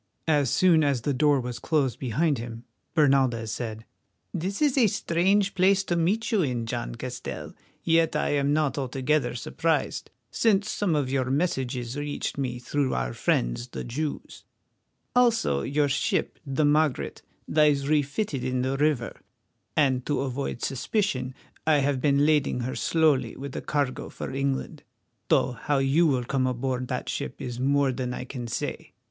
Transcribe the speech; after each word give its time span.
As 0.27 0.49
soon 0.49 0.83
as 0.83 1.01
the 1.01 1.13
door 1.13 1.39
was 1.39 1.59
closed 1.59 1.99
behind 1.99 2.39
him, 2.39 2.63
Bernaldez 2.95 3.49
said: 3.51 3.85
"This 4.33 4.59
is 4.59 4.75
a 4.75 4.87
strange 4.87 5.53
place 5.53 5.83
to 5.83 5.95
meet 5.95 6.31
you 6.31 6.41
in, 6.41 6.65
John 6.65 6.95
Castell, 6.95 7.53
yet 7.83 8.15
I 8.15 8.29
am 8.29 8.51
not 8.51 8.79
altogether 8.79 9.35
surprised, 9.35 10.09
since 10.31 10.71
some 10.71 10.95
of 10.95 11.11
your 11.11 11.29
messages 11.29 11.95
reached 11.97 12.35
me 12.35 12.57
through 12.57 12.95
our 12.95 13.13
friends 13.13 13.67
the 13.67 13.83
Jews; 13.83 14.43
also 15.15 15.61
your 15.61 15.87
ship, 15.87 16.39
the 16.47 16.65
Margaret, 16.65 17.21
lies 17.47 17.87
refitted 17.87 18.43
in 18.43 18.63
the 18.63 18.77
river, 18.77 19.21
and 19.77 20.03
to 20.07 20.21
avoid 20.21 20.63
suspicion 20.63 21.35
I 21.67 21.77
have 21.77 22.01
been 22.01 22.25
lading 22.25 22.61
her 22.61 22.75
slowly 22.75 23.35
with 23.37 23.55
a 23.55 23.61
cargo 23.61 24.09
for 24.09 24.31
England, 24.33 24.81
though 25.27 25.51
how 25.51 25.77
you 25.77 26.07
will 26.07 26.23
come 26.23 26.47
aboard 26.47 26.87
that 26.87 27.07
ship 27.07 27.39
is 27.39 27.59
more 27.59 27.91
than 27.91 28.15
I 28.15 28.25
can 28.25 28.47
say. 28.47 28.93